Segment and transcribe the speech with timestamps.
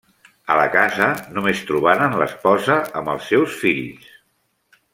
[0.53, 4.09] A la casa només trobaren l’esposa amb els seus fills.